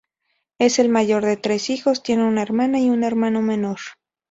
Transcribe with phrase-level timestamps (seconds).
[0.57, 3.77] Es el mayor de tres hijos; tiene una hermana y un hermano menor.